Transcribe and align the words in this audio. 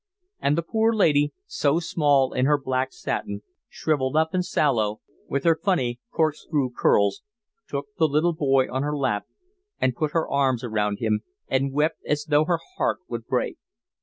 And 0.39 0.57
the 0.57 0.63
poor 0.63 0.95
lady, 0.95 1.31
so 1.45 1.79
small 1.79 2.33
in 2.33 2.47
her 2.47 2.57
black 2.57 2.91
satin, 2.91 3.43
shrivelled 3.69 4.17
up 4.17 4.33
and 4.33 4.43
sallow, 4.43 4.99
with 5.29 5.43
her 5.43 5.55
funny 5.55 5.99
corkscrew 6.09 6.71
curls, 6.75 7.21
took 7.67 7.85
the 7.99 8.07
little 8.07 8.33
boy 8.33 8.65
on 8.67 8.81
her 8.81 8.97
lap 8.97 9.27
and 9.79 9.95
put 9.95 10.13
her 10.13 10.27
arms 10.27 10.63
around 10.63 10.97
him 10.97 11.21
and 11.47 11.71
wept 11.71 11.99
as 12.03 12.25
though 12.27 12.45
her 12.45 12.57
heart 12.77 12.97
would 13.09 13.27
break. 13.27 13.59